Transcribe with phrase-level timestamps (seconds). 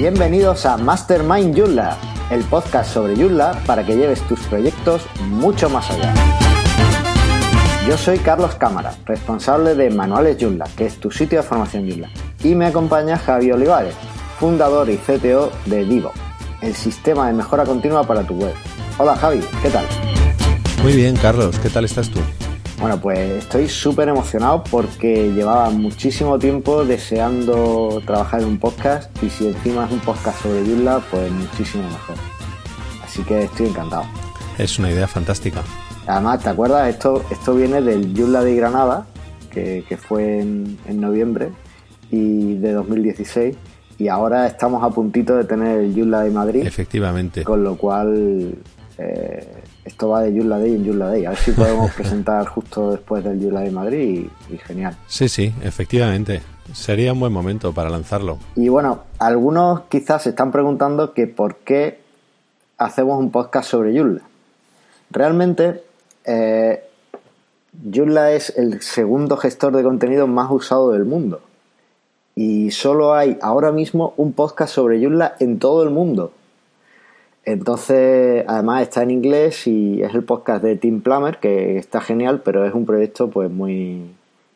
[0.00, 1.94] Bienvenidos a Mastermind Joomla,
[2.30, 6.14] el podcast sobre Joomla para que lleves tus proyectos mucho más allá.
[7.86, 12.08] Yo soy Carlos Cámara, responsable de Manuales Joomla, que es tu sitio de formación Joomla,
[12.42, 13.94] y me acompaña Javi Olivares,
[14.38, 16.12] fundador y CTO de Divo,
[16.62, 18.54] el sistema de mejora continua para tu web.
[18.96, 19.84] Hola Javi, ¿qué tal?
[20.82, 22.20] Muy bien, Carlos, ¿qué tal estás tú?
[22.80, 29.28] Bueno, pues estoy súper emocionado porque llevaba muchísimo tiempo deseando trabajar en un podcast y
[29.28, 32.16] si encima es un podcast sobre Joomla, pues muchísimo mejor.
[33.04, 34.04] Así que estoy encantado.
[34.56, 35.62] Es una idea fantástica.
[36.06, 36.88] Además, ¿te acuerdas?
[36.88, 39.06] Esto, esto viene del Joomla de Granada,
[39.50, 41.50] que, fue en, noviembre
[42.10, 43.56] y de 2016
[43.98, 46.66] y ahora estamos a puntito de tener el Joomla de Madrid.
[46.66, 47.44] Efectivamente.
[47.44, 48.54] Con lo cual
[48.96, 51.24] eh, esto va de Joomla Day en Joomla Day.
[51.24, 54.96] A ver si podemos presentar justo después del Joomla Day Madrid y, genial.
[55.06, 56.42] Sí, sí, efectivamente.
[56.72, 58.38] Sería un buen momento para lanzarlo.
[58.54, 62.00] Y bueno, algunos quizás se están preguntando que por qué
[62.78, 64.22] hacemos un podcast sobre Joomla.
[65.10, 65.82] Realmente,
[66.24, 66.84] eh,
[67.92, 71.40] Joomla es el segundo gestor de contenido más usado del mundo.
[72.36, 76.32] Y solo hay ahora mismo un podcast sobre Joomla en todo el mundo.
[77.52, 82.42] Entonces, además está en inglés y es el podcast de Tim Plummer, que está genial,
[82.44, 84.02] pero es un proyecto pues muy,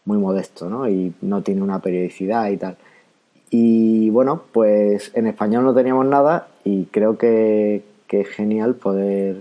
[0.05, 0.89] muy modesto, ¿no?
[0.89, 2.77] Y no tiene una periodicidad y tal.
[3.51, 7.83] Y bueno, pues en español no teníamos nada y creo que,
[8.15, 9.41] es genial poder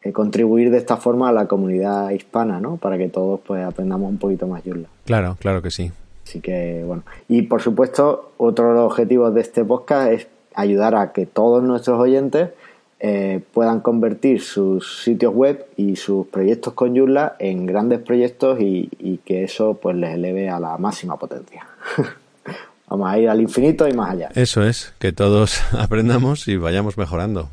[0.00, 2.76] eh, contribuir de esta forma a la comunidad hispana, ¿no?
[2.76, 4.86] Para que todos pues aprendamos un poquito más Joomla.
[5.06, 5.90] Claro, claro que sí.
[6.24, 7.02] Así que bueno.
[7.26, 11.64] Y por supuesto, otro de los objetivos de este podcast es ayudar a que todos
[11.64, 12.50] nuestros oyentes
[12.98, 19.20] eh, puedan convertir sus sitios web y sus proyectos con Joomla en grandes proyectos y,
[19.24, 21.66] que eso pues les eleve a la máxima potencia.
[22.88, 24.30] Vamos a ir al infinito y más allá.
[24.34, 27.50] Eso es, que todos aprendamos y vayamos mejorando.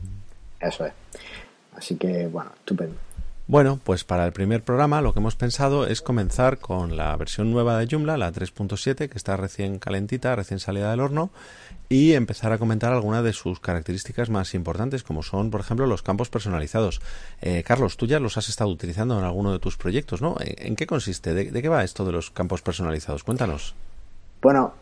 [0.60, 0.94] Eso es.
[1.76, 2.96] Así que bueno, estupendo.
[3.46, 7.52] Bueno, pues para el primer programa lo que hemos pensado es comenzar con la versión
[7.52, 11.30] nueva de Joomla, la 3.7, que está recién calentita, recién salida del horno,
[11.90, 16.02] y empezar a comentar algunas de sus características más importantes, como son, por ejemplo, los
[16.02, 17.02] campos personalizados.
[17.42, 20.38] Eh, Carlos, tú ya los has estado utilizando en alguno de tus proyectos, ¿no?
[20.40, 21.34] ¿En qué consiste?
[21.34, 23.26] ¿De, qué va esto de los campos personalizados?
[23.26, 23.76] Cuéntanos.
[24.42, 24.74] Bueno,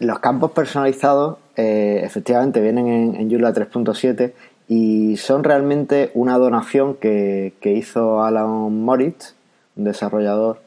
[0.00, 4.32] los campos personalizados eh, efectivamente vienen en, en Joomla 3.7
[4.74, 9.34] y son realmente una donación que, hizo Alan Moritz,
[9.76, 10.62] un desarrollador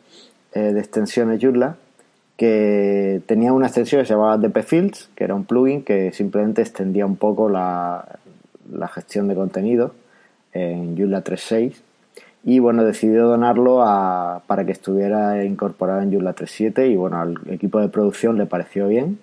[0.53, 1.77] eh, de extensiones Joomla,
[2.37, 6.61] que tenía una extensión que se llamaba DP Fields, que era un plugin que simplemente
[6.61, 8.19] extendía un poco la,
[8.93, 9.95] gestión de contenido
[10.53, 11.73] en Joomla 3.6
[12.43, 13.77] y bueno, decidió donarlo
[14.45, 18.87] para que estuviera incorporado en Joomla 3.7 y bueno, al equipo de producción le pareció
[18.87, 19.17] bien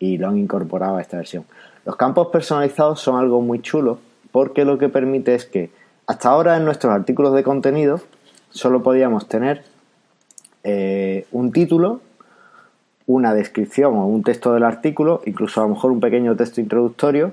[0.00, 1.44] y lo han incorporado a esta versión.
[1.84, 4.00] Los campos personalizados son algo muy chulo
[4.32, 5.70] porque lo que permite es que
[6.06, 8.00] hasta ahora en nuestros artículos de contenido
[8.50, 9.64] solo podíamos tener
[10.64, 12.00] eh, un título,
[13.06, 17.32] una descripción o un texto del artículo, incluso a lo mejor un pequeño texto introductorio,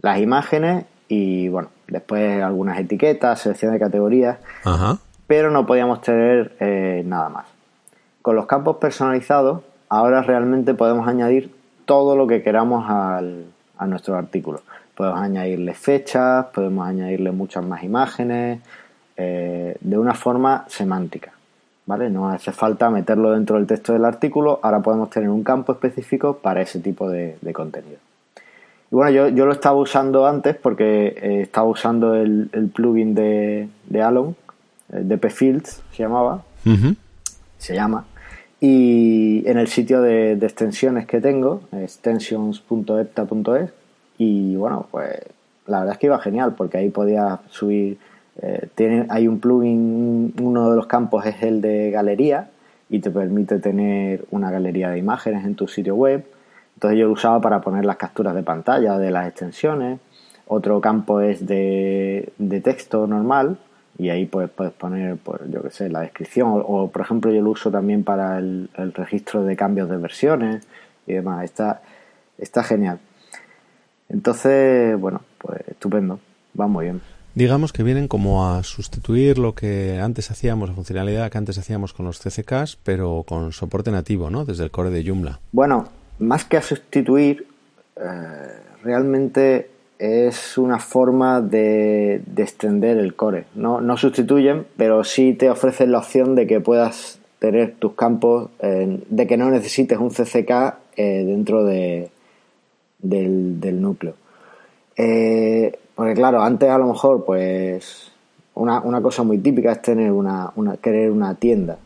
[0.00, 4.38] las imágenes y bueno, después algunas etiquetas, selección de categorías,
[5.26, 7.46] pero no podíamos tener eh, nada más.
[8.22, 13.46] Con los campos personalizados, ahora realmente podemos añadir todo lo que queramos al,
[13.76, 14.62] a nuestro artículo.
[14.94, 18.60] Podemos añadirle fechas, podemos añadirle muchas más imágenes,
[19.16, 21.32] eh, de una forma semántica.
[21.86, 22.08] ¿Vale?
[22.08, 26.36] No hace falta meterlo dentro del texto del artículo, ahora podemos tener un campo específico
[26.36, 27.98] para ese tipo de, contenido.
[28.92, 33.68] Y bueno, yo, yo, lo estaba usando antes porque eh, estaba usando el, plugin de,
[33.88, 34.36] de Alon,
[34.92, 36.42] el DP Fields se llamaba,
[37.58, 38.04] se llama,
[38.60, 43.70] y en el sitio de, extensiones que tengo, extensions.epta.es,
[44.22, 45.18] y bueno, pues
[45.66, 47.96] la verdad es que iba genial porque ahí podía subir,
[48.42, 52.50] eh, tiene, hay un plugin, uno de los campos es el de galería
[52.90, 56.22] y te permite tener una galería de imágenes en tu sitio web.
[56.74, 60.00] Entonces yo lo usaba para poner las capturas de pantalla de las extensiones.
[60.46, 63.56] Otro campo es de, de texto normal,
[63.96, 67.40] y ahí pues puedes poner, pues, yo qué sé, la descripción o, por ejemplo yo
[67.40, 70.66] lo uso también para el, registro de cambios de versiones
[71.06, 71.42] y demás.
[71.44, 71.80] Está,
[72.36, 72.98] está genial.
[74.10, 76.20] Entonces, bueno, pues estupendo,
[76.58, 77.00] va muy bien.
[77.34, 81.92] Digamos que vienen como a sustituir lo que antes hacíamos, la funcionalidad que antes hacíamos
[81.92, 84.44] con los CCKs, pero con soporte nativo, ¿no?
[84.44, 85.38] Desde el core de Joomla.
[85.52, 87.46] Bueno, más que a sustituir,
[87.96, 88.02] eh,
[88.82, 89.70] realmente
[90.00, 93.44] es una forma de, extender el core.
[93.54, 98.50] No, no, sustituyen, pero sí te ofrecen la opción de que puedas tener tus campos,
[98.60, 102.10] de que no necesites un CCK eh, dentro de,
[103.02, 104.14] del, núcleo.
[104.96, 108.10] Eh, porque claro, antes a lo mejor, pues,
[108.54, 111.78] una, una cosa muy típica es tener una, una querer una tienda.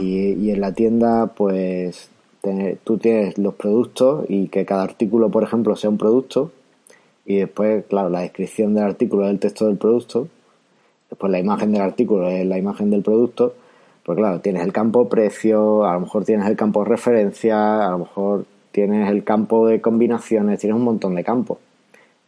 [0.00, 2.10] Y, en la tienda, pues,
[2.84, 6.52] tú tienes los productos y que cada artículo, por ejemplo, sea un producto.
[7.24, 10.28] Y después, claro, la descripción del artículo es el texto del producto.
[11.08, 13.54] Después la imagen del artículo es la imagen del producto.
[14.04, 18.00] Pues claro, tienes el campo precio, a lo mejor tienes el campo referencia, a lo
[18.00, 21.58] mejor tienes el campo de combinaciones, tienes un montón de campos.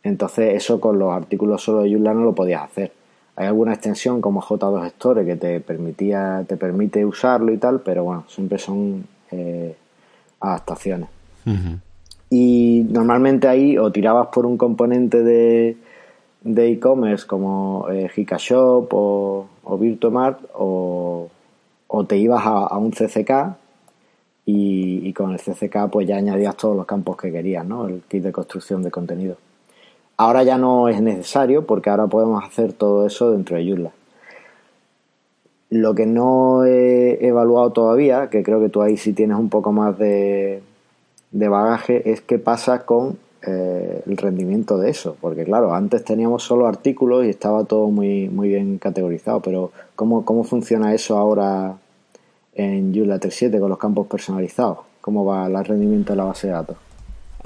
[0.05, 2.93] Entonces eso con los artículos solo de Joomla no lo podías hacer.
[3.35, 8.05] Hay alguna extensión como J2 Store que te permitía, te permite usarlo y tal, pero
[8.05, 9.75] bueno, siempre son eh,
[10.39, 11.09] adaptaciones.
[12.31, 15.77] Y normalmente ahí o tirabas por un componente de
[16.45, 21.29] e-commerce como eh, Hikashop o, o Virtuemart o,
[21.89, 23.66] o te ibas a un CCK
[24.49, 27.89] y, con el CCK pues ya añadías todos los campos que querías, ¿no?
[27.89, 29.37] El kit de construcción de contenido.
[30.17, 33.91] Ahora ya no es necesario porque ahora podemos hacer todo eso dentro de Joomla.
[35.69, 39.73] Lo que no he evaluado todavía, que creo que tú ahí sí tienes un poco
[39.73, 40.63] más de,
[41.33, 45.17] bagaje, es qué pasa con eh, el rendimiento de eso.
[45.21, 50.25] Porque claro, antes teníamos solo artículos y estaba todo muy, muy bien categorizado, pero ¿cómo,
[50.25, 51.79] cómo funciona eso ahora
[52.57, 54.79] en Joomla 3.7 con los campos personalizados?
[55.01, 56.77] ¿Cómo va el rendimiento de la base de datos?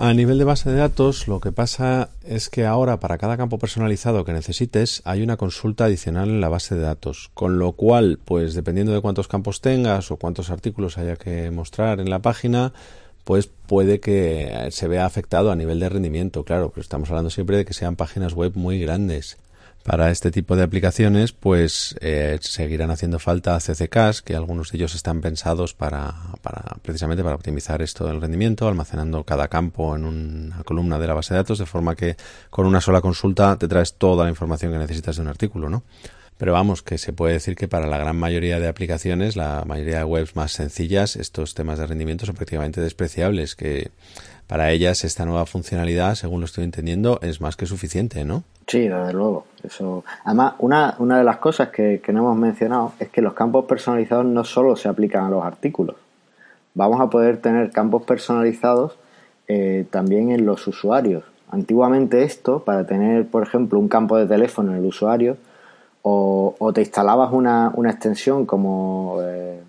[0.02, 3.58] A nivel de base de datos, lo que pasa es que ahora para cada campo
[3.58, 8.18] personalizado que necesites hay una consulta adicional en la base de datos, con lo cual,
[8.24, 12.72] pues dependiendo de cuántos campos tengas o cuántos artículos haya que mostrar en la página,
[13.24, 17.58] pues puede que se vea afectado a nivel de rendimiento, claro, pero estamos hablando siempre
[17.58, 19.36] de que sean páginas web muy grandes.
[19.82, 24.94] Para este tipo de aplicaciones, pues eh, seguirán haciendo falta CCKs, que algunos de ellos
[24.94, 30.62] están pensados para, para precisamente para optimizar esto del rendimiento, almacenando cada campo en una
[30.64, 32.16] columna de la base de datos, de forma que
[32.50, 35.82] con una sola consulta te traes toda la información que necesitas de un artículo, ¿no?
[36.40, 39.98] Pero vamos, que se puede decir que para la gran mayoría de aplicaciones, la mayoría
[39.98, 43.90] de webs más sencillas, estos temas de rendimiento son prácticamente despreciables, que
[44.46, 48.42] para ellas esta nueva funcionalidad, según lo estoy entendiendo, es más que suficiente, ¿no?
[48.66, 49.44] Sí, desde luego.
[49.62, 50.02] Eso.
[50.24, 54.24] Además, una, una de las cosas que, no hemos mencionado es que los campos personalizados
[54.24, 55.96] no solo se aplican a los artículos.
[56.72, 58.96] Vamos a poder tener campos personalizados
[59.46, 61.22] eh, también en los usuarios.
[61.50, 65.36] Antiguamente esto, para tener, por ejemplo, un campo de teléfono en el usuario,
[66.02, 69.60] o, te instalabas una, una extensión como eh,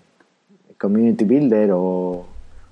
[0.78, 2.24] Community Builder o,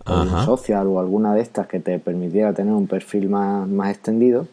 [0.06, 4.46] o social o alguna de estas que te permitiera tener un perfil más, más extendido.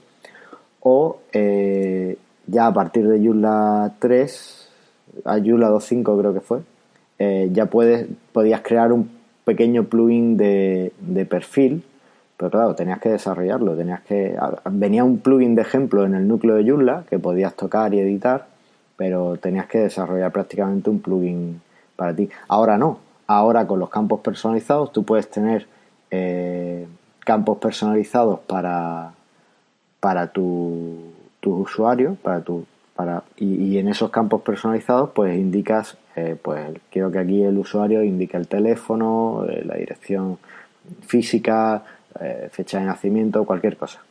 [0.82, 4.70] O eh, ya a partir de Joomla 3,
[5.26, 6.60] a Joomla 2.5 creo que fue,
[7.20, 9.10] eh, ya puedes, podías crear un
[9.44, 11.84] pequeño plugin de, de, perfil,
[12.36, 14.38] pero claro, tenías que desarrollarlo, tenías que...
[14.72, 18.48] Venía un plugin de ejemplo en el núcleo de Joomla que podías tocar y editar,
[18.98, 21.62] pero tenías que desarrollar prácticamente un plugin
[21.96, 22.30] para ti.
[22.50, 25.68] Ahora no, Ahora con los campos personalizados tú puedes tener
[26.10, 26.88] eh,
[27.20, 29.12] campos personalizados para,
[30.00, 31.12] para tu,
[31.44, 32.66] usuario, para tu,
[32.96, 38.02] para, y, en esos campos personalizados pues indicas, eh, pues quiero que aquí el usuario
[38.02, 40.40] indique el teléfono, eh, la dirección
[41.06, 41.84] física,
[42.50, 44.02] fecha de nacimiento, cualquier cosa.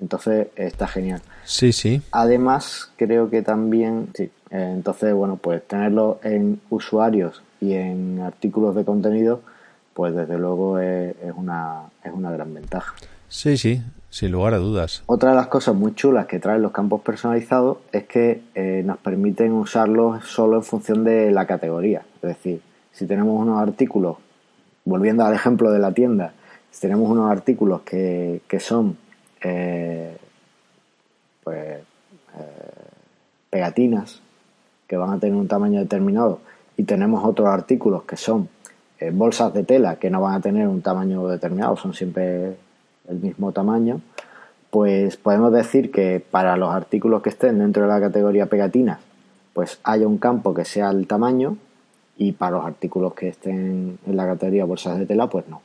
[0.00, 1.22] Entonces está genial.
[1.44, 2.02] Sí, sí.
[2.10, 8.84] Además, creo que también, sí, entonces, bueno, pues tenerlo en usuarios y en artículos de
[8.84, 9.40] contenido,
[9.94, 12.94] pues desde luego es, una, es una gran ventaja.
[13.28, 13.80] Sí, sí,
[14.10, 15.04] sin lugar a dudas.
[15.06, 18.98] Otra de las cosas muy chulas que traen los campos personalizados es que eh, nos
[18.98, 22.02] permiten usarlos solo en función de la categoría.
[22.16, 22.60] Es decir,
[22.92, 24.18] si tenemos unos artículos,
[24.84, 26.34] volviendo al ejemplo de la tienda,
[26.70, 28.98] si tenemos unos artículos que, que son
[29.40, 30.14] eh,
[31.42, 31.84] pues eh,
[33.48, 34.20] pegatinas
[34.86, 36.40] que van a tener un tamaño determinado
[36.76, 38.48] y tenemos otros artículos que son
[38.98, 42.56] eh, bolsas de tela que no van a tener un tamaño determinado, son siempre
[43.08, 44.00] el mismo tamaño,
[44.70, 49.00] pues podemos decir que para los artículos que estén dentro de la categoría pegatinas,
[49.52, 51.56] pues haya un campo que sea el tamaño
[52.16, 55.60] y para los artículos que estén en la categoría bolsas de tela, pues no.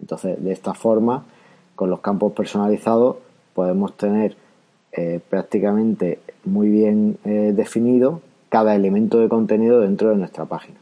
[0.00, 1.24] Entonces, de esta forma,
[1.74, 3.16] con los campos personalizados
[3.54, 4.36] podemos tener
[4.92, 10.78] eh, prácticamente muy bien eh, definido cada elemento de contenido dentro de nuestra página.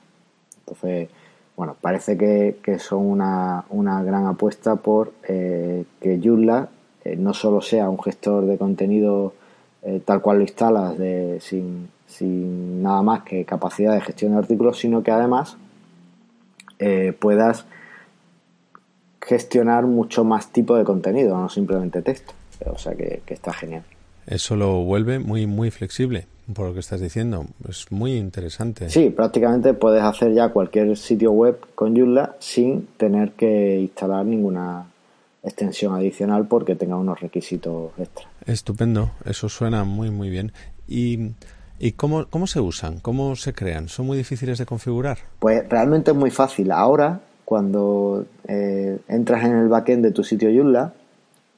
[0.61, 1.09] Entonces,
[1.57, 3.65] bueno, parece que, son una,
[4.03, 6.69] gran apuesta por eh, que Joomla
[7.05, 9.35] eh, no solo sea un gestor de contenido
[9.83, 10.97] eh, tal cual lo instalas
[11.41, 15.57] sin, sin, nada más que capacidad de gestión de artículos, sino que además
[17.19, 17.67] puedas
[19.21, 22.33] gestionar mucho más tipo de contenido, no simplemente texto.
[22.67, 23.83] O sea que, está genial.
[24.27, 27.47] Eso lo vuelve muy, muy flexible, por lo que estás diciendo.
[27.69, 28.89] Es muy interesante.
[28.91, 34.87] Sí, prácticamente puedes hacer ya cualquier sitio web con Joomla sin tener que instalar ninguna
[35.43, 38.29] extensión adicional porque tenga unos requisitos extra.
[38.47, 40.53] Estupendo, eso suena muy, muy bien.
[40.87, 41.33] ¿Y,
[41.79, 43.01] y cómo, cómo se usan?
[43.01, 43.89] ¿Cómo se crean?
[43.89, 45.19] ¿Son muy difíciles de configurar?
[45.39, 46.73] Pues realmente es muy fácil.
[46.73, 50.93] Ahora, cuando eh, entras en el backend de tu sitio Joomla,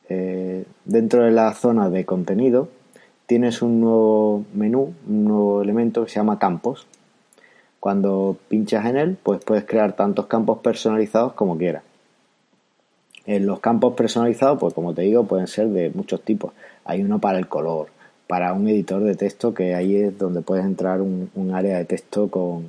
[0.09, 2.69] eh, dentro de la zona de contenido
[3.31, 6.89] tienes un nuevo menú, un nuevo elemento que se llama campos.
[7.79, 11.85] Cuando pinchas en él, pues puedes crear tantos campos personalizados como quieras.
[13.27, 16.53] En los campos personalizados, pues como te digo, pueden ser de muchos tipos.
[16.85, 17.91] Hay uno para el color,
[18.27, 22.29] para un editor de texto, que ahí es donde puedes entrar un, área de texto
[22.29, 22.65] con,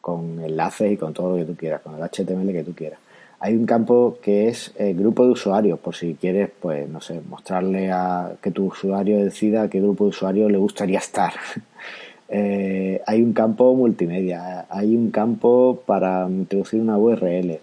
[0.00, 3.00] con enlaces y con todo lo que tú quieras, con el HTML que tú quieras
[3.42, 7.22] hay un campo que es el grupo de usuarios, por si quieres, pues, no sé,
[7.26, 11.32] mostrarle a que tu usuario decida a qué grupo de usuarios le gustaría estar.
[12.32, 17.58] Eh, hay un campo multimedia, hay un campo para introducir una URL.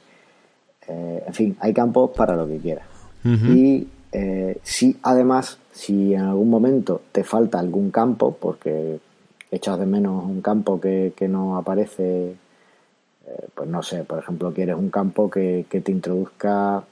[0.89, 2.85] Eh, en fin, hay campos para lo que quieras.
[3.23, 8.99] Y eh, si además, si en algún momento te falta algún campo, porque
[9.49, 12.35] echas de menos un campo que, que no aparece
[13.27, 16.83] eh, pues no sé, por ejemplo, quieres un campo que, te introduzca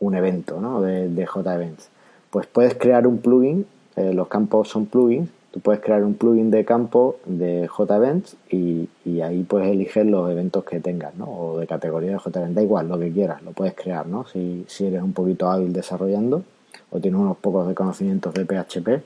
[0.00, 0.80] un evento ¿no?
[0.82, 1.88] de, de JEvents.
[2.30, 6.50] Pues puedes crear un plugin, eh, los campos son plugins, tú puedes crear un plugin
[6.50, 11.26] de campo de JEvents y, y ahí puedes elegir los eventos que tengas, ¿no?
[11.26, 14.26] O de categoría de JEvents, da igual, lo que quieras, lo puedes crear, ¿no?
[14.26, 16.42] Si, si eres un poquito hábil desarrollando
[16.90, 19.02] o tienes unos pocos de conocimientos de PHP,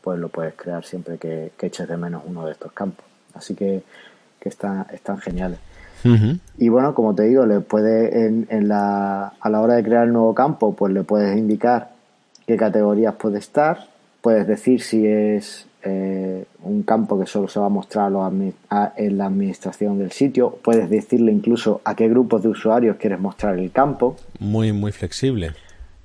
[0.00, 3.04] pues lo puedes crear siempre que, eches de menos uno de estos campos.
[3.34, 3.82] Así que,
[4.40, 5.58] que están, están geniales.
[6.58, 10.12] Y bueno, como te digo, le puede en, la, a la hora de crear el
[10.12, 11.90] nuevo campo, pues le puedes indicar
[12.46, 13.86] qué categorías puede estar,
[14.20, 18.12] puedes decir si es eh, un campo que solo se va a mostrar
[18.96, 23.58] en la administración del sitio, puedes decirle incluso a qué grupos de usuarios quieres mostrar
[23.58, 24.16] el campo.
[24.38, 25.52] Muy, muy flexible.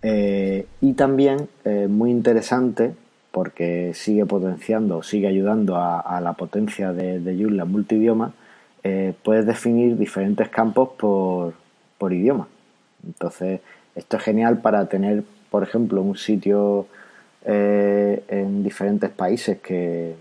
[0.01, 2.93] Eh, y también eh, muy interesante
[3.31, 8.33] porque sigue potenciando, sigue ayudando a, la potencia de, de Joomla multidioma
[8.87, 12.47] eh, puedes definir diferentes campos por, idioma.
[13.03, 13.61] Entonces,
[13.95, 16.85] esto es genial para tener, por ejemplo, un sitio
[17.45, 20.13] eh, en diferentes países que,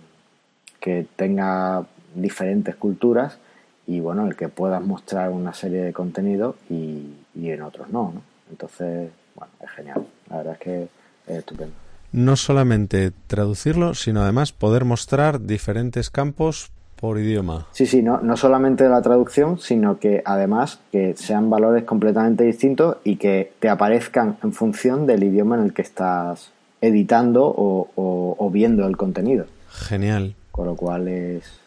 [0.81, 3.39] que tenga diferentes culturas
[3.87, 8.23] y bueno, el que puedas mostrar una serie de contenidos y, en otros no, no,
[8.51, 10.07] Entonces, bueno, es genial.
[10.31, 10.83] La verdad es que
[11.27, 11.75] es estupendo.
[12.13, 17.67] No solamente traducirlo, sino además poder mostrar diferentes campos por idioma.
[17.73, 22.97] Sí, sí, no, no solamente la traducción, sino que además que sean valores completamente distintos
[23.05, 28.87] y que te aparezcan en función del idioma en el que estás editando o, viendo
[28.87, 29.47] el contenido.
[29.71, 30.35] Genial.
[30.51, 31.61] Con lo cual es,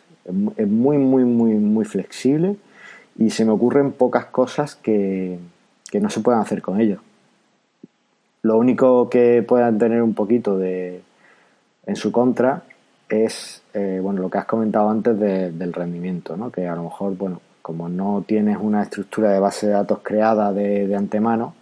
[0.56, 2.56] es muy, muy, muy, muy flexible
[3.18, 5.40] y se me ocurren pocas cosas que,
[5.90, 7.00] que no se puedan hacer con ello.
[8.44, 11.02] Lo único que puedan tener un poquito de
[11.86, 12.64] en su contra
[13.10, 16.52] es eh, bueno lo que has comentado antes del rendimiento, ¿no?
[16.52, 20.54] que a lo mejor, bueno, como no tienes una estructura de base de datos creada
[20.54, 21.54] de, antemano,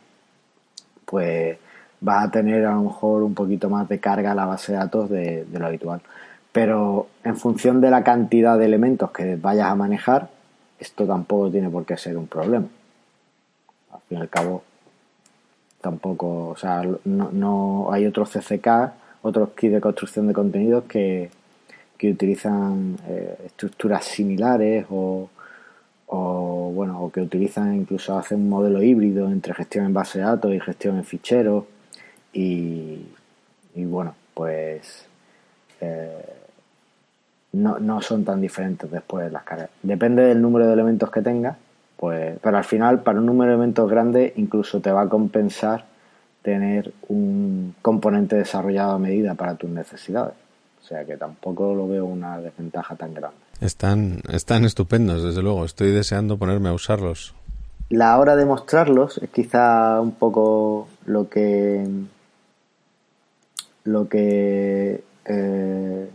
[1.05, 1.57] pues
[2.01, 4.77] vas a tener a lo mejor un poquito más de carga a la base de
[4.77, 6.01] datos de, lo habitual.
[6.51, 10.29] Pero en función de la cantidad de elementos que vayas a manejar,
[10.79, 12.67] esto tampoco tiene por qué ser un problema.
[13.91, 14.63] Al fin y al cabo,
[15.81, 18.67] tampoco, o sea, no, no hay otros CCK
[19.25, 21.29] otros kits de construcción de contenidos que,
[22.03, 25.27] utilizan eh, estructuras similares o,
[26.07, 30.53] bueno o que utilizan incluso hacen un modelo híbrido entre gestión en base de datos
[30.53, 31.63] y gestión en ficheros.
[32.31, 33.07] Y,
[33.75, 35.07] bueno pues
[35.81, 36.33] eh,
[37.53, 41.57] no, no, son tan diferentes después las cargas depende del número de elementos que tengas
[41.97, 45.85] pues pero al final para un número de elementos grande incluso te va a compensar
[46.45, 50.35] tener un componente desarrollado a medida para tus necesidades.
[50.79, 53.37] O sea que tampoco lo veo una desventaja tan grande.
[53.61, 55.65] Están, están estupendos, desde luego.
[55.65, 57.33] Estoy deseando ponerme a usarlos.
[57.89, 61.83] La hora de mostrarlos es quizá un poco lo que
[63.85, 66.09] lo que eh,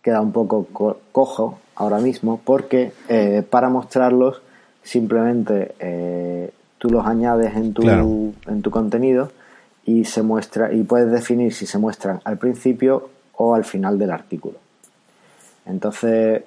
[0.00, 0.66] queda un poco
[1.12, 4.40] cojo ahora mismo porque eh, para mostrarlos
[4.82, 6.50] simplemente eh,
[6.86, 7.82] tú los añades en tu,
[8.46, 9.30] en tu contenido
[9.84, 14.10] y se muestra y puedes definir si se muestran al principio o al final del
[14.10, 14.58] artículo.
[15.64, 16.42] Entonces,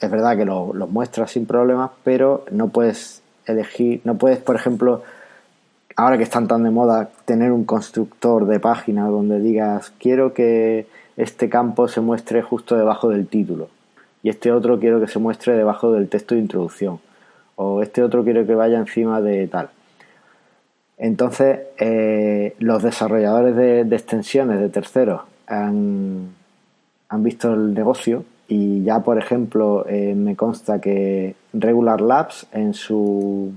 [0.00, 4.56] es verdad que los lo muestras sin problemas, pero no puedes elegir, no puedes, por
[4.56, 5.02] ejemplo,
[5.94, 10.86] ahora que están tan de moda, tener un constructor de página donde digas, quiero que
[11.16, 13.68] este campo se muestre justo debajo del título
[14.22, 16.98] y este otro quiero que se muestre debajo del texto de introducción
[17.56, 19.70] o este otro quiero que vaya encima de tal.
[20.98, 26.34] Entonces, eh, los desarrolladores de, extensiones de terceros han,
[27.18, 33.52] visto el negocio y ya, por ejemplo, eh, me consta que Regular Labs en su,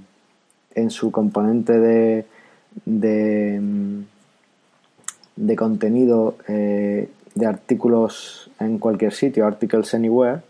[0.76, 2.26] en su componente de,
[2.86, 3.62] de,
[5.36, 10.42] de contenido eh, de artículos en cualquier sitio, Articles Anywhere,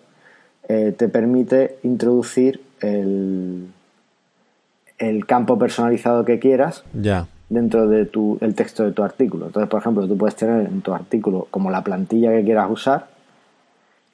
[0.68, 3.68] te permite introducir el,
[4.98, 7.28] el campo personalizado que quieras ya.
[7.50, 9.48] dentro de tu, el texto de tu artículo.
[9.48, 13.08] Entonces, por ejemplo, tú puedes tener en tu artículo como la plantilla que quieras usar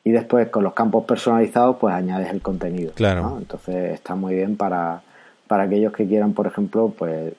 [0.04, 2.92] y después con los campos personalizados pues añades el contenido.
[2.94, 3.38] Claro.
[3.40, 5.02] Entonces está muy bien para,
[5.48, 7.34] para aquellos que quieran, por ejemplo, pues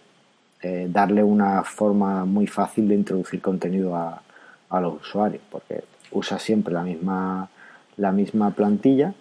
[0.62, 4.20] eh, darle una forma muy fácil de introducir contenido a,
[4.68, 7.48] a los usuarios, porque usa siempre la misma,
[7.96, 9.14] la misma plantilla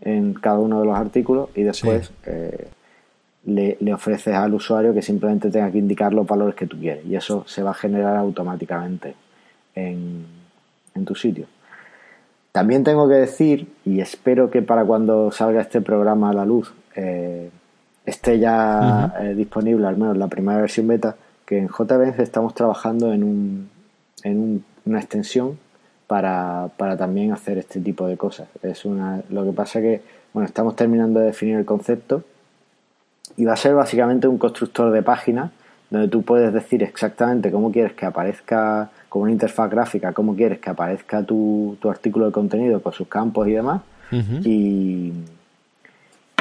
[0.00, 2.68] en cada uno de los artículos y después eh,
[3.44, 7.16] le, ofreces al usuario que simplemente tenga que indicar los valores que tú quieres y
[7.16, 9.14] eso se va a generar automáticamente
[9.74, 10.26] en,
[11.06, 11.46] tu sitio.
[12.50, 16.74] También tengo que decir, y espero que para cuando salga este programa a la luz
[16.96, 17.50] eh,
[18.04, 21.14] esté ya eh, disponible, al menos la primera versión beta,
[21.46, 23.70] que en JBenz estamos trabajando en, un,
[24.24, 25.56] en una extensión
[26.08, 28.48] para, para, también hacer este tipo de cosas.
[28.62, 32.24] Es una, lo que pasa que, bueno, estamos terminando de definir el concepto
[33.36, 35.52] y va a ser básicamente un constructor de páginas
[35.90, 40.58] donde tú puedes decir exactamente cómo quieres que aparezca, como una interfaz gráfica, cómo quieres
[40.58, 43.82] que aparezca tu, artículo de contenido con sus campos y demás.
[44.10, 45.12] y,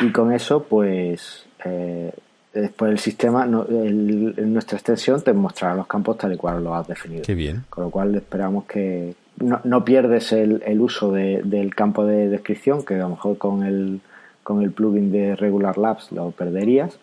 [0.02, 2.12] y, con eso, pues, eh,
[2.54, 6.88] después el sistema, en nuestra extensión, te mostrará los campos tal y cual lo has
[6.88, 7.24] definido.
[7.24, 7.66] Qué bien.
[7.70, 12.84] Con lo cual esperamos que no, no pierdes el, el uso del campo de descripción,
[12.84, 14.02] que a lo mejor con el
[14.44, 16.98] con el plugin de Regular Labs lo perderías,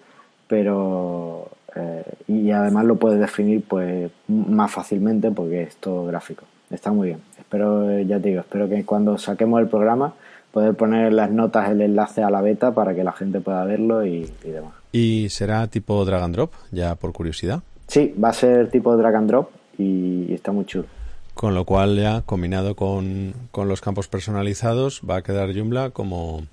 [0.49, 6.45] pero eh, y además lo puedes definir pues más fácilmente porque es todo gráfico.
[6.71, 7.21] Está muy bien.
[7.39, 10.15] Espero, ya te digo, espero que cuando saquemos el programa
[10.53, 14.07] poder poner las notas el enlace a la beta para que la gente pueda verlo
[14.07, 14.73] y, demás.
[14.93, 17.61] ¿Y será tipo drag and drop, ya por curiosidad?
[17.89, 20.87] Sí, va a ser tipo drag and drop y, está muy chulo.
[21.35, 26.45] Con lo cual ya combinado con, con los campos personalizados va a quedar Joomla como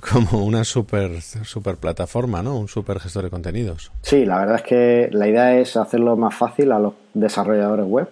[0.00, 2.58] como una super, super plataforma, ¿no?
[2.58, 3.90] Un super gestor de contenidos.
[4.02, 8.08] Sí, la verdad es que la idea es hacerlo más fácil a los desarrolladores web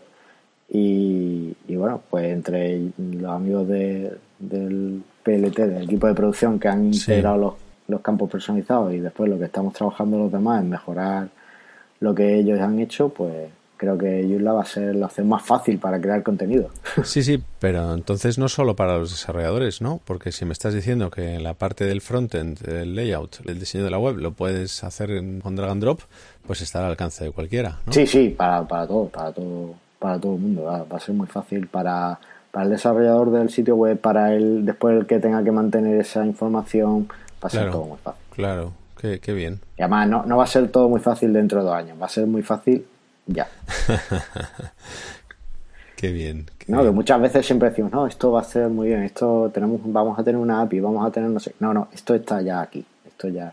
[0.69, 6.87] y, bueno, pues entre los amigos de, del PLT, del equipo de producción que han
[6.87, 7.55] integrado los,
[7.87, 11.29] los campos personalizados y después lo que estamos trabajando los demás es mejorar
[12.01, 15.43] lo que ellos han hecho, pues creo que Joomla va a ser la opción más
[15.43, 16.71] fácil para crear contenido.
[17.05, 20.01] Sí, sí, pero entonces no solo para los desarrolladores, ¿no?
[20.05, 23.85] Porque si me estás diciendo que en la parte del frontend, el layout, el diseño
[23.85, 25.11] de la web, lo puedes hacer
[25.43, 26.01] con drag and drop,
[26.47, 27.93] pues está al alcance de cualquiera, ¿no?
[27.93, 30.65] Sí, sí, para, para todo, para todo, para todo el mundo.
[30.65, 32.19] Va, a ser muy fácil para,
[32.51, 36.25] para el desarrollador del sitio web, para el después el que tenga que mantener esa
[36.25, 37.09] información,
[37.43, 38.23] va a ser todo muy fácil.
[38.35, 39.61] Claro, qué, qué bien.
[39.77, 42.07] Y además no, no va a ser todo muy fácil dentro de dos años, va
[42.07, 42.85] a ser muy fácil
[43.27, 43.49] ya.
[45.97, 46.47] qué bien.
[46.67, 49.81] no, que muchas veces siempre decimos, no, esto va a ser muy bien, esto tenemos,
[49.85, 51.55] vamos a tener una API, vamos a tener no sé.
[51.61, 53.53] No, no, esto está ya aquí, esto ya,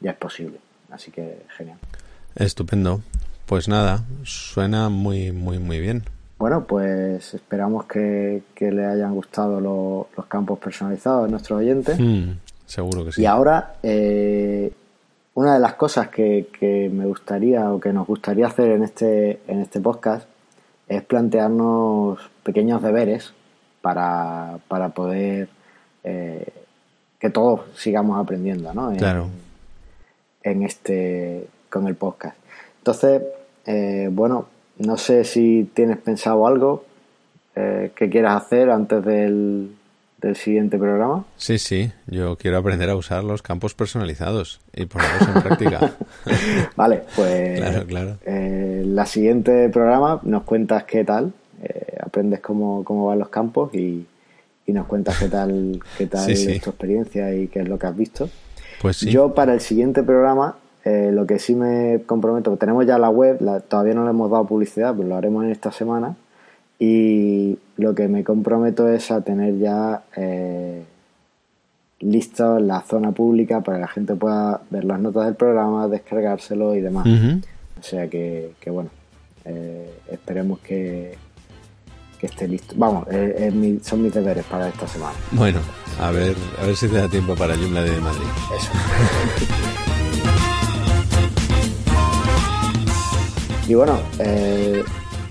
[0.00, 0.58] ya es posible.
[0.90, 1.78] Así que genial.
[2.34, 3.00] Estupendo.
[3.46, 6.04] Pues nada, suena muy, muy, muy bien.
[6.38, 11.98] Bueno, pues esperamos que, que le hayan gustado los campos personalizados a nuestros oyentes.
[12.00, 12.32] Hmm,
[12.66, 13.22] seguro que sí.
[13.22, 14.72] Y ahora eh,
[15.34, 19.60] una de las cosas que, me gustaría o que nos gustaría hacer en este, en
[19.60, 20.28] este podcast
[20.88, 23.32] es plantearnos pequeños deberes
[23.80, 25.48] para, para poder
[26.04, 26.46] eh,
[27.18, 28.90] que todos sigamos aprendiendo ¿no?
[28.90, 29.28] en, claro.
[30.42, 32.36] en este con el podcast.
[32.78, 33.22] Entonces,
[33.64, 34.46] eh, bueno,
[34.78, 36.84] no sé si tienes pensado algo
[37.54, 39.74] eh, que quieras hacer antes del,
[40.22, 41.24] del siguiente programa?
[41.36, 45.92] Sí, sí, yo quiero aprender a usar los campos personalizados y ponerlos en práctica.
[46.76, 48.18] vale, pues claro, claro.
[48.24, 51.32] Eh, la siguiente programa nos cuentas qué tal,
[51.62, 54.06] eh, aprendes cómo, cómo van los campos y,
[54.66, 57.86] y nos cuentas qué tal, qué tal es tu experiencia y qué es lo que
[57.88, 58.30] has visto.
[58.80, 59.10] Pues sí.
[59.10, 63.38] Yo para el siguiente programa eh, lo que sí me comprometo, tenemos ya la web,
[63.68, 66.16] todavía no le hemos dado publicidad, pero lo haremos en esta semana
[66.84, 70.82] y lo que me comprometo es a tener ya eh,
[72.00, 76.74] listo la zona pública para que la gente pueda ver las notas del programa, descargárselo
[76.74, 77.06] y demás.
[77.78, 78.90] O sea que, bueno,
[79.44, 81.16] eh, esperemos que,
[82.18, 82.74] que esté listo.
[82.76, 85.14] Vamos, eh, son mis deberes para esta semana.
[85.30, 85.60] Bueno,
[86.00, 88.26] a ver, a ver si te da tiempo para Joomla de Madrid.
[88.58, 88.72] Eso.
[93.68, 94.82] y bueno, eh,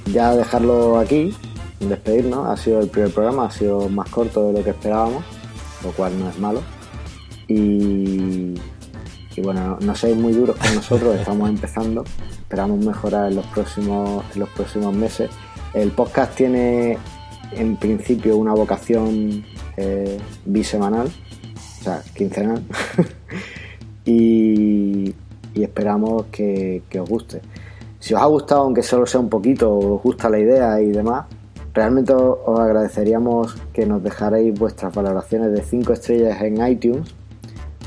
[0.05, 1.33] ya dejarlo aquí,
[1.79, 2.47] despedirnos.
[2.47, 5.23] Ha sido el primer programa, ha sido más corto de lo que esperábamos,
[5.83, 6.61] lo cual no es malo.
[7.47, 8.53] Y,
[9.41, 12.03] bueno, no, seáis muy duros con nosotros, estamos empezando.
[12.31, 15.29] Esperamos mejorar en los próximos, en los próximos meses.
[15.73, 16.97] El podcast tiene
[17.53, 19.45] en principio una vocación
[19.77, 22.63] eh, bisemanal, o sea, quincenal.
[24.05, 25.13] y,
[25.55, 27.41] esperamos que, que os guste.
[28.01, 31.27] Si os ha gustado, aunque solo sea un poquito, os gusta la idea y demás,
[31.71, 37.13] realmente os agradeceríamos que nos dejarais vuestras valoraciones de 5 estrellas en iTunes,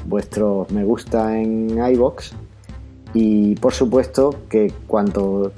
[0.07, 2.33] vuestros me gusta en iBox
[3.13, 5.51] y por supuesto que cuando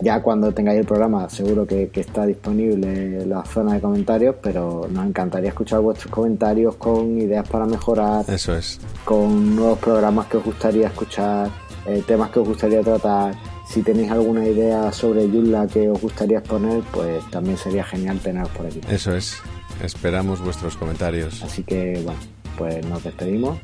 [0.00, 5.04] ya cuando tengáis el programa seguro que, está disponible la zona de comentarios, pero nos
[5.04, 8.24] encantaría escuchar vuestros comentarios con ideas para mejorar.
[8.28, 8.80] Eso es.
[9.04, 11.50] Con nuevos programas que os gustaría escuchar,
[11.86, 13.34] eh, temas que os gustaría tratar
[13.70, 18.48] si tenéis alguna idea sobre Joomla que os gustaría exponer, pues también sería genial teneros
[18.50, 18.80] por aquí.
[18.90, 19.40] Eso es.
[19.82, 21.42] Esperamos vuestros comentarios.
[21.42, 22.18] Así que, bueno,
[22.58, 23.58] pues nos despedimos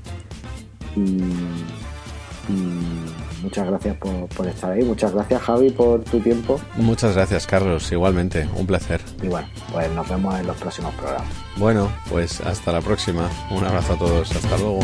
[0.95, 1.21] y,
[3.43, 4.85] muchas gracias por, por, estar ahí.
[4.85, 6.61] Muchas gracias, Javi, por tu tiempo.
[6.77, 7.91] Muchas gracias, Carlos.
[7.91, 9.01] Igualmente, un placer.
[9.23, 11.29] Y bueno, pues nos vemos en los próximos programas.
[11.57, 13.29] Bueno, pues hasta la próxima.
[13.51, 14.31] Un abrazo a todos.
[14.31, 14.79] Hasta luego.